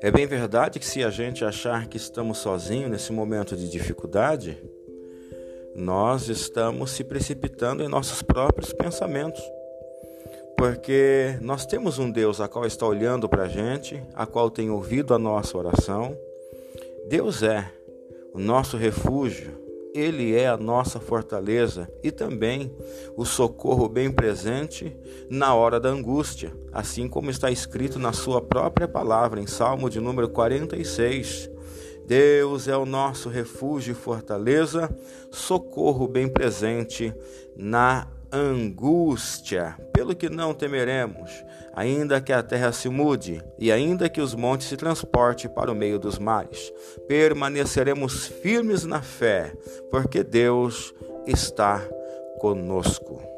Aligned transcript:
É 0.00 0.10
bem 0.12 0.26
verdade 0.26 0.78
que 0.78 0.86
se 0.86 1.02
a 1.02 1.10
gente 1.10 1.44
achar 1.44 1.88
que 1.88 1.96
estamos 1.96 2.38
sozinhos 2.38 2.90
nesse 2.90 3.12
momento 3.12 3.56
de 3.56 3.68
dificuldade, 3.68 4.56
nós 5.74 6.28
estamos 6.28 6.92
se 6.92 7.02
precipitando 7.02 7.82
em 7.82 7.88
nossos 7.88 8.22
próprios 8.22 8.72
pensamentos. 8.72 9.42
Porque 10.56 11.36
nós 11.40 11.66
temos 11.66 11.98
um 11.98 12.10
Deus 12.10 12.40
a 12.40 12.48
qual 12.48 12.64
está 12.64 12.86
olhando 12.86 13.28
para 13.28 13.44
a 13.44 13.48
gente, 13.48 14.02
a 14.14 14.24
qual 14.24 14.50
tem 14.50 14.70
ouvido 14.70 15.14
a 15.14 15.18
nossa 15.18 15.56
oração. 15.58 16.16
Deus 17.08 17.42
é 17.42 17.68
o 18.32 18.38
nosso 18.38 18.76
refúgio, 18.76 19.67
ele 19.98 20.34
é 20.34 20.48
a 20.48 20.56
nossa 20.56 21.00
fortaleza 21.00 21.90
e 22.02 22.10
também 22.10 22.74
o 23.16 23.24
socorro 23.24 23.88
bem 23.88 24.10
presente 24.10 24.96
na 25.28 25.54
hora 25.54 25.80
da 25.80 25.88
angústia, 25.88 26.54
assim 26.72 27.08
como 27.08 27.30
está 27.30 27.50
escrito 27.50 27.98
na 27.98 28.12
sua 28.12 28.40
própria 28.40 28.86
palavra 28.86 29.40
em 29.40 29.46
Salmo 29.46 29.90
de 29.90 30.00
número 30.00 30.28
46. 30.28 31.50
Deus 32.06 32.68
é 32.68 32.76
o 32.76 32.86
nosso 32.86 33.28
refúgio 33.28 33.92
e 33.92 33.94
fortaleza, 33.94 34.88
socorro 35.30 36.06
bem 36.06 36.28
presente 36.28 37.12
na 37.56 38.06
angústia, 38.30 39.76
pelo 39.92 40.14
que 40.14 40.28
não 40.28 40.54
temeremos, 40.54 41.44
ainda 41.74 42.20
que 42.20 42.32
a 42.32 42.42
terra 42.42 42.72
se 42.72 42.88
mude 42.88 43.42
e 43.58 43.72
ainda 43.72 44.08
que 44.08 44.20
os 44.20 44.34
montes 44.34 44.68
se 44.68 44.76
transportem 44.76 45.50
para 45.50 45.72
o 45.72 45.74
meio 45.74 45.98
dos 45.98 46.18
mares. 46.18 46.72
Permaneceremos 47.06 48.26
firmes 48.26 48.84
na 48.84 49.00
fé, 49.00 49.52
porque 49.90 50.22
Deus 50.22 50.94
está 51.26 51.80
conosco. 52.38 53.37